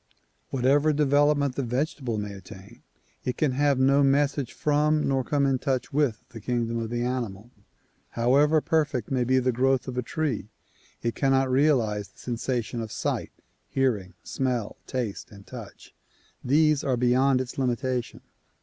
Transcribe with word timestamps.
Whatever 0.49 0.93
development 0.93 1.53
the 1.55 1.61
vegetable 1.61 2.17
may 2.17 2.33
attain, 2.33 2.81
it 3.23 3.37
can 3.37 3.51
have 3.51 3.77
no 3.77 4.01
message 4.01 4.51
from 4.51 5.07
nor 5.07 5.23
come 5.23 5.45
in 5.45 5.59
touch 5.59 5.93
with 5.93 6.23
the 6.29 6.41
kingdom 6.41 6.79
of 6.79 6.89
the 6.89 7.03
animal. 7.03 7.51
However 8.17 8.61
perfect 8.61 9.11
may 9.11 9.23
be 9.23 9.37
the 9.37 9.51
growth 9.51 9.87
of 9.87 9.99
a 9.99 10.01
tree 10.01 10.49
it 11.03 11.13
cannot 11.13 11.51
realize 11.51 12.07
the 12.07 12.17
sensation 12.17 12.81
of 12.81 12.91
sight, 12.91 13.31
hearing, 13.69 14.15
smell, 14.23 14.75
taste 14.87 15.29
and 15.29 15.45
touch; 15.45 15.93
these 16.43 16.83
are 16.83 16.97
beyond 16.97 17.39
its 17.39 17.59
limitation. 17.59 18.21